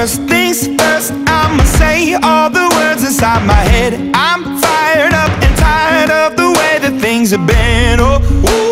[0.00, 3.92] First things first, I'ma say all the words inside my head.
[4.14, 8.00] I'm fired up and tired of the way that things have been.
[8.00, 8.16] Oh,
[8.48, 8.69] ooh,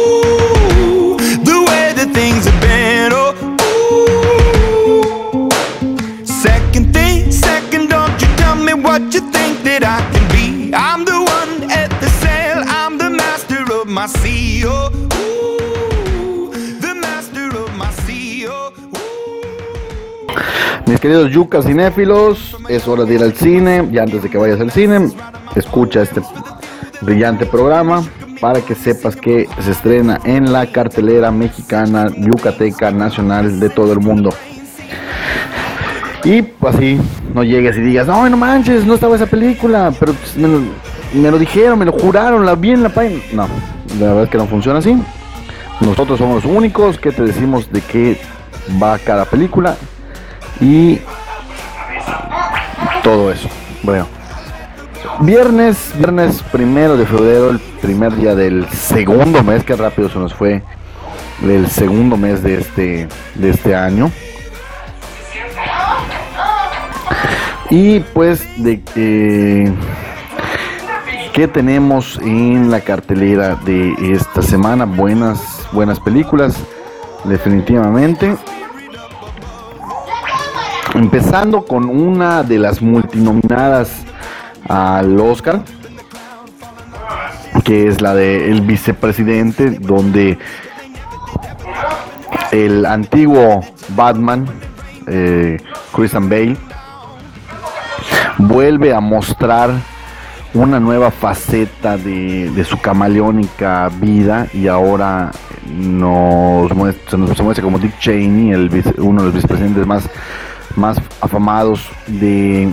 [21.01, 23.89] Queridos yucas cinéfilos, es hora de ir al cine.
[23.93, 25.11] Y antes de que vayas al cine,
[25.55, 26.21] escucha este
[27.03, 28.03] brillante programa
[28.41, 34.01] para que sepas que se estrena en la cartelera mexicana, yucateca, nacional de todo el
[34.01, 34.31] mundo.
[36.25, 37.01] Y pues así
[37.33, 40.61] no llegues y digas, no, manches, no estaba esa película, pero me, lo,
[41.15, 43.21] me lo dijeron, me lo juraron, la vi en la página.
[43.33, 43.49] No,
[44.01, 44.97] la verdad es que no funciona así.
[45.81, 48.21] Nosotros somos los únicos que te decimos de qué
[48.83, 49.77] va cada película
[50.61, 51.01] y
[53.03, 53.49] todo eso.
[53.83, 54.07] Bueno,
[55.21, 60.35] viernes, viernes primero de febrero, el primer día del segundo mes, que rápido se nos
[60.35, 60.63] fue
[61.41, 64.11] del segundo mes de este, de este año.
[67.71, 69.73] Y pues de que
[71.39, 74.87] ¿Qué tenemos en la cartelera de esta semana?
[74.87, 76.57] Buenas, buenas películas,
[77.23, 78.37] definitivamente.
[80.99, 84.05] Empezando con una de las multinominadas
[84.69, 85.63] al Oscar,
[87.63, 90.39] que es la de vicepresidente, donde
[92.51, 93.61] el antiguo
[93.95, 94.47] Batman,
[95.07, 95.59] eh,
[95.95, 96.57] Christian Bale,
[98.39, 99.71] vuelve a mostrar
[100.53, 105.31] una nueva faceta de, de su camaleónica vida y ahora
[105.69, 110.11] nos muestra, se nos muestra como Dick Cheney, el uno de los vicepresidentes más,
[110.79, 112.73] más afamados de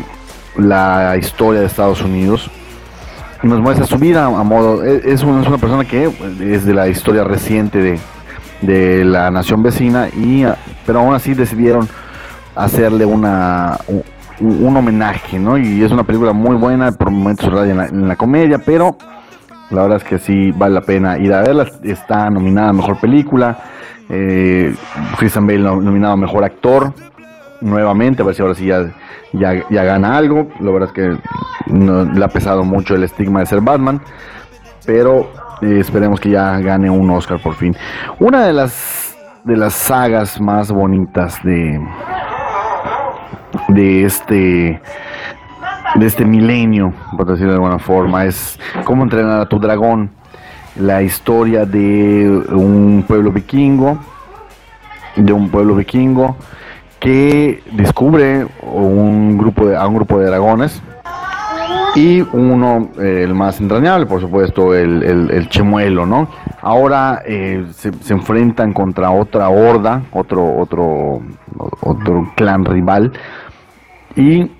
[0.58, 2.50] la historia de Estados Unidos.
[3.44, 4.84] Nos muestra su vida a modo.
[4.84, 8.00] Es es una, es una persona que es de la historia reciente de,
[8.62, 10.56] de la nación vecina, y, ah,
[10.86, 11.88] pero aún así decidieron
[12.56, 14.04] hacerle una, un,
[14.40, 15.58] un homenaje, ¿no?
[15.58, 18.98] Y es una película muy buena, por momentos raya en la, comedia, pero
[19.70, 21.68] la verdad es que sí vale la pena ir a verla.
[21.84, 23.58] Está nominada a mejor película.
[24.10, 24.74] Eh,
[25.18, 26.94] Christian Bale nom- nominado a mejor actor.
[27.66, 28.94] Nuevamente, a ver si ahora sí ya,
[29.34, 30.50] ya, ya gana algo.
[30.59, 31.18] La verdad es que
[32.14, 34.00] le ha pesado mucho el estigma de ser Batman.
[34.86, 35.31] Pero
[35.64, 37.76] eh, esperemos que ya gane un Oscar por fin.
[38.20, 41.84] Una de las, de las sagas más bonitas de,
[43.70, 44.80] de este
[45.96, 50.12] de este milenio, por decirlo de alguna forma, es cómo entrenar a tu dragón,
[50.76, 53.97] la historia de un pueblo vikingo,
[55.16, 56.36] de un pueblo vikingo
[57.00, 60.82] que descubre un grupo de, a un grupo de dragones
[61.96, 66.28] y uno, eh, el más entrañable, por supuesto, el, el, el Chemuelo, ¿no?
[66.62, 71.22] Ahora eh, se, enfrentan contra otra horda, otro, otro,
[71.82, 73.14] otro clan rival
[74.16, 74.52] y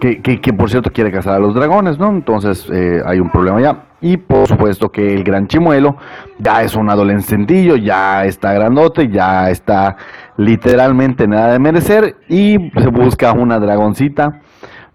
[0.00, 2.10] que, que, que, por cierto quiere cazar a los dragones, ¿no?
[2.10, 3.84] Entonces eh, hay un problema ya.
[4.02, 5.96] Y por supuesto que el gran chimuelo
[6.38, 9.96] ya es un adolescentillo, ya está grandote, ya está
[10.36, 14.40] literalmente nada de merecer y se busca una dragoncita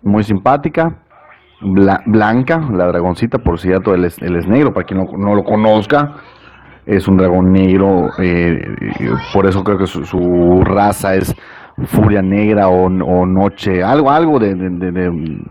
[0.03, 0.97] muy simpática,
[1.61, 5.35] bla- blanca, la dragoncita, por cierto, él es, él es negro, para quien no, no
[5.35, 6.15] lo conozca,
[6.85, 8.61] es un dragón negro, eh,
[8.99, 11.33] eh, por eso creo que su, su raza es
[11.85, 14.49] furia negra o, noche, algo, algo de,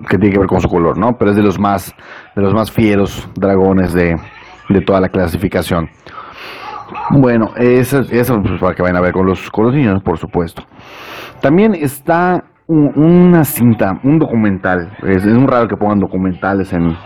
[0.09, 1.17] que tiene que ver con su color, ¿no?
[1.17, 1.95] Pero es de los más,
[2.35, 4.17] de los más fieros dragones de,
[4.85, 5.89] toda la clasificación.
[7.11, 10.19] Bueno, eso, eso pues, para que vayan a ver con los, con los niños, por
[10.19, 10.63] supuesto.
[11.41, 14.97] También está un- una cinta, un documental.
[15.05, 16.97] Es, es muy raro que pongan documentales en,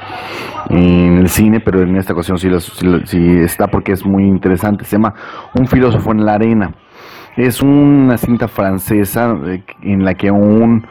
[0.71, 4.25] en el cine, pero en esta ocasión sí, los- sí sí está porque es muy
[4.25, 4.85] interesante.
[4.85, 5.15] Se llama
[5.55, 6.75] Un filósofo en la arena.
[7.37, 10.85] Es una cinta francesa eh, en la que un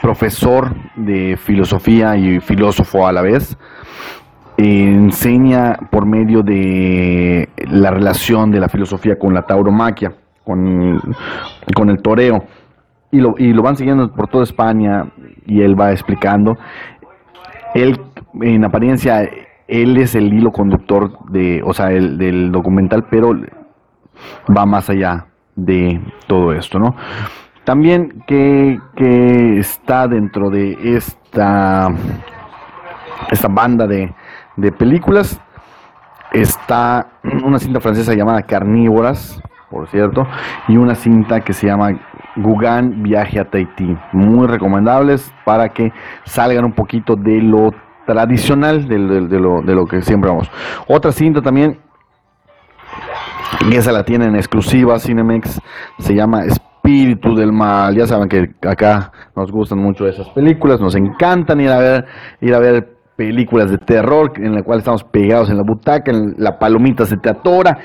[0.00, 3.58] profesor de filosofía y filósofo a la vez
[4.56, 10.14] enseña por medio de la relación de la filosofía con la tauromaquia,
[10.44, 11.00] con,
[11.74, 12.44] con el toreo.
[13.10, 15.06] Y lo, y lo van siguiendo por toda España
[15.46, 16.58] y él va explicando.
[17.74, 18.00] Él,
[18.40, 19.28] en apariencia,
[19.66, 23.34] él es el hilo conductor de, o sea, el, del documental, pero
[24.54, 25.26] va más allá
[25.58, 26.94] de todo esto, ¿no?
[27.64, 31.90] También que, que está dentro de esta,
[33.30, 34.14] esta banda de,
[34.56, 35.40] de películas
[36.32, 37.08] está
[37.44, 40.26] una cinta francesa llamada Carnívoras, por cierto,
[40.66, 41.90] y una cinta que se llama
[42.36, 43.96] Gugan Viaje a Tahití.
[44.12, 45.92] Muy recomendables para que
[46.24, 47.74] salgan un poquito de lo
[48.06, 50.50] tradicional, de, lo, de lo que siempre vamos.
[50.86, 51.78] Otra cinta también,
[53.72, 55.60] esa la tienen exclusiva Cinemex,
[55.98, 57.94] se llama Espíritu del Mal.
[57.94, 62.06] Ya saben que acá nos gustan mucho esas películas, nos encantan ir a ver,
[62.40, 66.34] ir a ver películas de terror en la cual estamos pegados en la butaca, en
[66.38, 67.78] la palomita se te atora,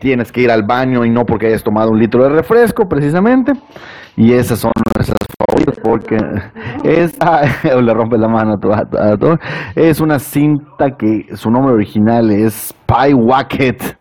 [0.00, 3.52] tienes que ir al baño y no porque hayas tomado un litro de refresco precisamente.
[4.16, 6.18] Y esas son nuestras favoritas porque
[6.82, 7.16] es,
[7.82, 9.38] le rompes la mano a todo.
[9.76, 13.96] Es una cinta que su nombre original es Spy Wacket,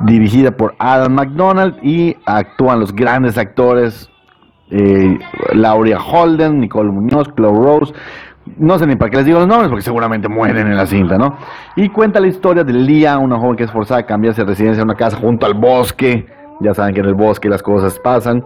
[0.00, 4.10] dirigida por Adam McDonald y actúan los grandes actores
[4.70, 5.18] eh,
[6.12, 7.94] Holden, Nicole Muñoz, Chloe Rose,
[8.58, 11.16] no sé ni para qué les digo los nombres, porque seguramente mueren en la cinta,
[11.16, 11.36] ¿no?
[11.76, 14.82] Y cuenta la historia de Lía, una joven que es forzada a cambiarse de residencia
[14.82, 16.26] a una casa junto al bosque.
[16.60, 18.44] Ya saben que en el bosque las cosas pasan.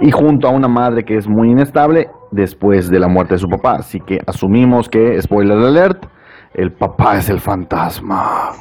[0.00, 3.48] Y junto a una madre que es muy inestable después de la muerte de su
[3.48, 3.76] papá.
[3.76, 6.06] Así que asumimos que, spoiler alert,
[6.56, 8.52] el papá es el fantasma.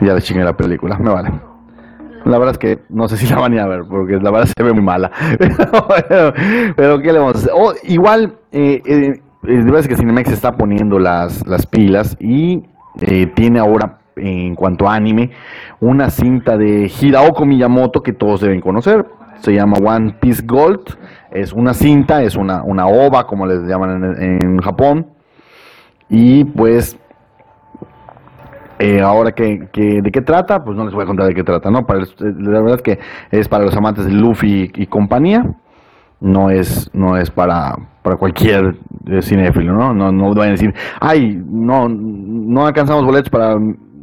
[0.00, 1.30] Ya le chingué la película, me vale.
[2.24, 4.62] La verdad es que no sé si la van a ver, porque la verdad se
[4.62, 5.10] ve muy mala.
[6.76, 7.52] Pero, ¿qué le vamos a hacer?
[7.54, 12.64] Oh, igual, eh, eh, es que Cinemex está poniendo las, las pilas y
[13.00, 15.30] eh, tiene ahora, en cuanto a anime,
[15.78, 19.06] una cinta de Hiraoko Miyamoto que todos deben conocer.
[19.38, 20.98] Se llama One Piece Gold.
[21.30, 25.06] Es una cinta, es una, una ova, como les llaman en Japón.
[26.10, 26.98] Y pues
[28.80, 31.70] eh, ahora que, de qué trata, pues no les voy a contar de qué trata,
[31.70, 31.86] ¿no?
[31.86, 32.98] Para la verdad es que
[33.30, 35.44] es para los amantes de Luffy y, compañía,
[36.18, 38.76] no es, no es para, para cualquier
[39.06, 39.92] eh, cinéfilo, ¿no?
[39.92, 43.54] No, no vayan a decir, ay, no, no alcanzamos boletos para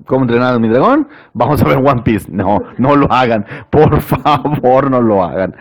[0.06, 2.32] cómo entrenar a mi dragón, vamos a ver One Piece.
[2.32, 5.56] No, no lo hagan, por favor, no lo hagan.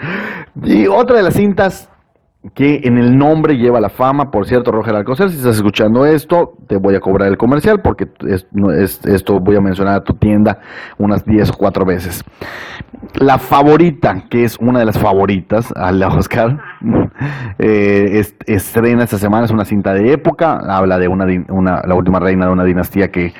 [0.62, 1.90] Y otra de las cintas
[2.54, 4.30] que en el nombre lleva la fama.
[4.30, 8.08] Por cierto, Roger Alcocer, si estás escuchando esto, te voy a cobrar el comercial porque
[9.04, 10.60] esto voy a mencionar a tu tienda
[10.98, 12.24] unas 10 o 4 veces.
[13.14, 16.60] La favorita, que es una de las favoritas al Oscar,
[17.58, 22.46] eh, estrena esta semana, es una cinta de época, habla de una, la última reina
[22.46, 23.32] de una dinastía que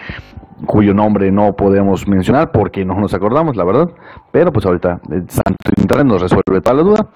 [0.64, 3.90] cuyo nombre no podemos mencionar porque no nos acordamos, la verdad,
[4.32, 7.08] pero pues ahorita el Santo Internet nos resuelve toda la duda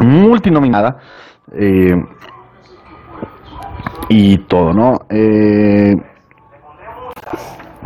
[0.00, 0.98] multinominada.
[1.52, 2.04] Eh,
[4.08, 5.00] y todo, ¿no?
[5.08, 5.96] Eh,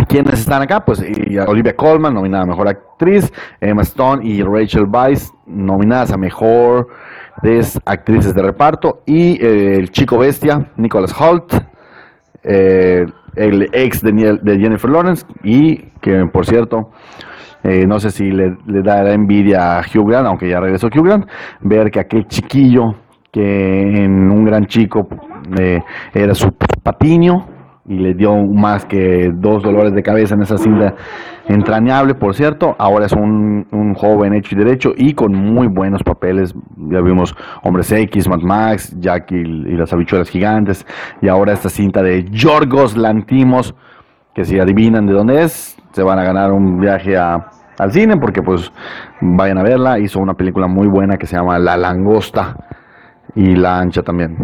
[0.09, 0.85] ¿Quiénes están acá?
[0.85, 1.03] Pues
[1.47, 6.89] Olivia Colman, nominada a Mejor Actriz, Emma Stone y Rachel Weisz, nominadas a Mejor
[7.85, 11.55] Actrices de Reparto, y eh, el chico bestia, Nicholas Holt,
[12.43, 16.91] el ex de, de Jennifer Lawrence, y que por cierto
[17.63, 21.05] eh, no sé si le, le dará envidia a Hugh Grant, aunque ya regresó Hugh
[21.05, 21.27] Grant,
[21.61, 22.95] ver que aquel chiquillo
[23.33, 25.09] que en un gran chico
[25.59, 25.81] eh,
[26.13, 26.53] era su
[26.83, 27.47] patiño
[27.87, 30.95] y le dio más que dos dolores de cabeza en esa cinta
[31.49, 32.77] entrañable, por cierto.
[32.79, 36.55] Ahora es un, un, joven hecho y derecho y con muy buenos papeles.
[36.77, 40.87] Ya vimos Hombres X, Mad Max, Jack y, las habichuelas gigantes.
[41.21, 43.75] Y ahora esta cinta de Yorgos Lantimos,
[44.35, 48.43] que si adivinan de dónde es, se van a ganar un viaje al cine porque
[48.43, 48.73] pues
[49.21, 49.99] vayan a verla.
[49.99, 52.57] Hizo una película muy buena que se llama La Langosta
[53.35, 54.37] y La Ancha también.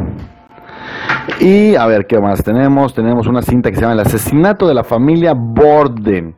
[1.41, 2.95] Y a ver qué más tenemos.
[2.95, 6.35] Tenemos una cinta que se llama El asesinato de la familia Borden,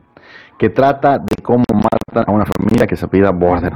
[0.57, 3.71] que trata de cómo matan a una familia que se apellida Borden.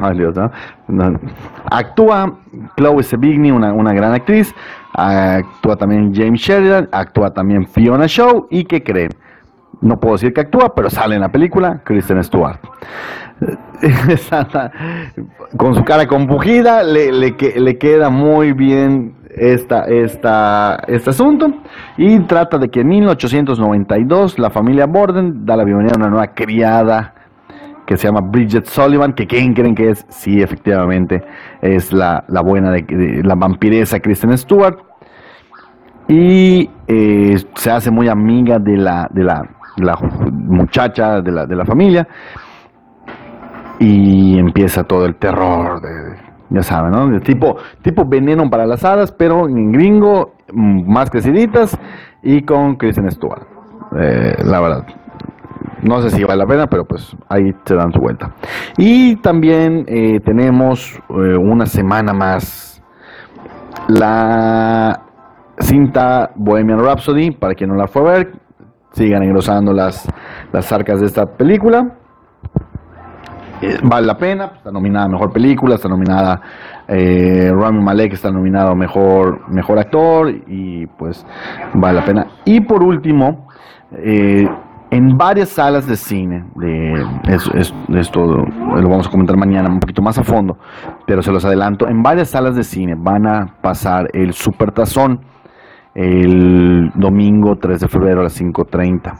[1.72, 2.40] Actúa
[2.76, 4.54] Chloe Sevigny, una, una gran actriz.
[4.94, 6.90] Actúa también James Sheridan.
[6.92, 8.48] Actúa también Fiona Shaw.
[8.50, 9.12] ¿Y qué creen?
[9.84, 12.58] No puedo decir que actúa, pero sale en la película Kristen Stewart.
[15.58, 21.52] Con su cara compugida, le, le, queda muy bien esta, esta, este asunto
[21.98, 26.28] y trata de que en 1892 la familia Borden da la bienvenida a una nueva
[26.28, 27.14] criada
[27.86, 31.22] que se llama Bridget Sullivan, que quién creen que es, sí, efectivamente,
[31.62, 34.78] es la, buena de, la vampiresa Kristen Stewart
[36.08, 39.44] y eh, se hace muy amiga de la, de la
[39.78, 42.08] la muchacha de la, de la familia
[43.80, 46.16] y empieza todo el terror de,
[46.50, 47.10] ya saben, ¿no?
[47.10, 51.78] De tipo, tipo veneno para las hadas, pero en gringo, más creciditas
[52.22, 53.44] y con Kristen Stewart.
[54.00, 54.86] Eh, la verdad.
[55.82, 58.32] No sé si vale la pena, pero pues ahí se dan su vuelta.
[58.78, 62.82] Y también eh, tenemos eh, una semana más
[63.88, 65.02] la
[65.60, 68.32] cinta Bohemian Rhapsody, para quien no la fue a ver,
[68.94, 70.08] sigan engrosando las,
[70.52, 71.98] las arcas de esta película.
[73.62, 76.42] eh, vale la pena, está nominada Mejor Película, está nominada
[76.88, 81.26] eh, Rami Malek, está nominado Mejor, mejor Actor y pues
[81.74, 82.28] vale la pena.
[82.46, 83.48] Y por último,
[83.98, 84.48] eh,
[84.92, 87.04] en varias salas de cine, de,
[88.00, 90.58] esto lo vamos a comentar mañana un poquito más a fondo,
[91.08, 95.22] pero se los adelanto, en varias salas de cine van a pasar el Supertazón
[95.96, 99.14] el domingo 3 de febrero a las 5.30.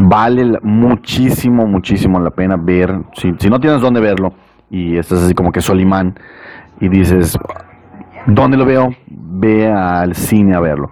[0.00, 4.32] Vale muchísimo, muchísimo la pena ver, si, si no tienes dónde verlo
[4.70, 6.18] y estás así como que Solimán
[6.80, 7.38] y dices,
[8.26, 8.94] ¿dónde lo veo?
[9.06, 10.90] Ve al cine a verlo.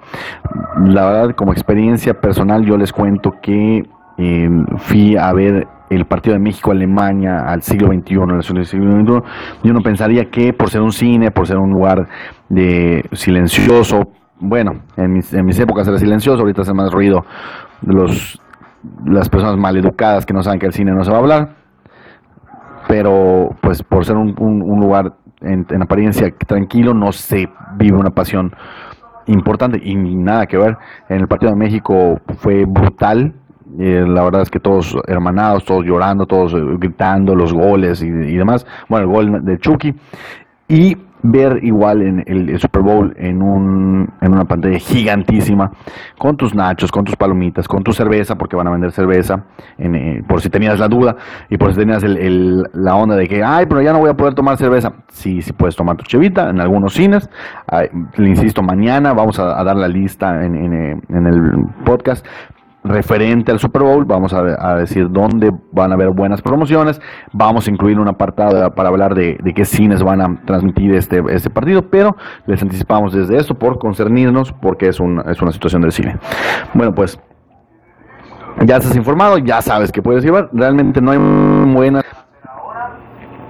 [0.84, 3.86] La verdad, como experiencia personal, yo les cuento que
[4.18, 9.22] eh, fui a ver el partido de México-Alemania al siglo XXI, en siglo XXI,
[9.62, 12.08] yo no pensaría que por ser un cine, por ser un lugar
[12.48, 14.08] de silencioso,
[14.38, 17.24] bueno, en mis, en mis épocas era silencioso, ahorita hace más ruido
[17.82, 18.40] los,
[19.04, 21.48] las personas maleducadas que no saben que el cine no se va a hablar,
[22.88, 24.34] pero pues por ser un,
[24.80, 28.54] lugar en, en, apariencia tranquilo no se vive una pasión
[29.26, 30.76] importante y nada que ver.
[31.08, 33.34] En el partido de México fue brutal,
[33.78, 38.06] eh, la verdad es que todos hermanados, todos llorando, todos eh, gritando los goles y,
[38.06, 38.66] y, demás.
[38.88, 39.94] Bueno, el gol de Chucky.
[40.68, 45.72] Y ver igual en el, Super Bowl en, un, en una pantalla gigantísima,
[46.18, 49.44] con tus nachos, con tus palomitas, con tu cerveza, porque van a vender cerveza,
[49.78, 51.16] eh, por si tenías la duda
[51.50, 54.14] y por si tenías el, la onda de que, ay, pero ya no voy a
[54.14, 54.92] poder tomar cerveza.
[55.08, 57.28] Sí, sí puedes tomar tu chevita en algunos cines.
[58.16, 62.24] le insisto, mañana vamos a, dar la lista en, en, en el podcast,
[62.88, 67.00] referente al Super Bowl, vamos a, decir dónde van a haber buenas promociones,
[67.32, 71.50] vamos a incluir un apartado para hablar de, qué cines van a transmitir este, este
[71.50, 72.16] partido, pero
[72.46, 76.16] les anticipamos desde esto por concernirnos, porque es, es una situación del cine.
[76.74, 77.18] Bueno, pues
[78.64, 82.04] ya estás informado, ya sabes que puedes llevar, realmente no hay buenas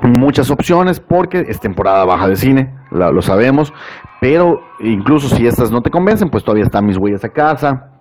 [0.02, 3.72] muchas opciones porque es temporada baja de cine, lo sabemos,
[4.20, 7.95] pero incluso si estas no te convencen, pues todavía están mis huellas a casa,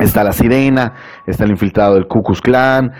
[0.00, 0.92] Está la sirena,
[1.26, 2.92] está el infiltrado del Ku Klux Klan,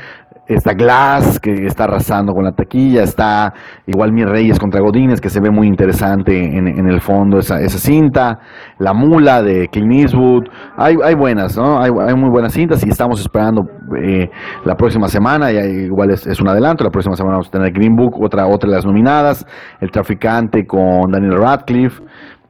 [0.49, 3.53] está Glass, que está arrasando con la taquilla, está
[3.87, 7.79] igual Mi Reyes contra Godines, que se ve muy interesante en, el fondo esa, esa,
[7.79, 8.41] cinta,
[8.79, 10.45] La Mula de Clint Eastwood,
[10.77, 11.79] hay, hay buenas, ¿no?
[11.79, 13.67] Hay, hay, muy buenas cintas y estamos esperando
[14.03, 14.31] eh,
[14.65, 17.71] la próxima semana, y igual es, es, un adelanto, la próxima semana vamos a tener
[17.73, 19.47] Green Book, otra, otra de las nominadas,
[19.81, 22.03] El Traficante con Daniel Radcliffe,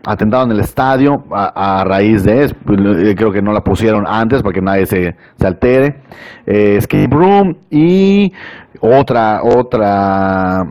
[0.04, 2.54] atentado en el estadio a, raíz de eso.
[2.64, 6.02] Pues, eh, creo que no la pusieron antes para que nadie se, se altere.
[6.46, 8.32] Eh, Escape Room y
[8.80, 10.66] otra, otra,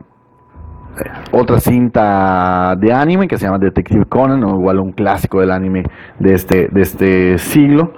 [1.32, 5.84] otra cinta de anime que se llama Detective Conan, o igual un clásico del anime
[6.20, 7.94] de este, de este siglo.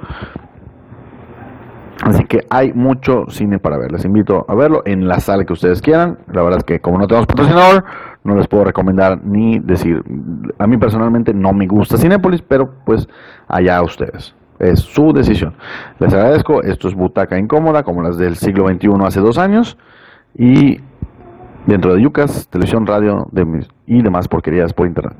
[2.09, 3.91] Así que hay mucho cine para ver.
[3.91, 6.17] Les invito a verlo en la sala que ustedes quieran.
[6.33, 7.83] La verdad es que como no tenemos patrocinador,
[8.23, 10.03] no les puedo recomendar ni decir.
[10.57, 13.07] A mí personalmente no me gusta Cinépolis, pero pues
[13.47, 14.33] allá ustedes.
[14.57, 15.53] Es su decisión.
[15.99, 16.63] Les agradezco.
[16.63, 19.77] Esto es Butaca Incómoda, como las del siglo XXI hace dos años.
[20.35, 20.79] Y
[21.67, 23.29] dentro de Yucas, televisión, radio
[23.85, 25.17] y demás porquerías por internet.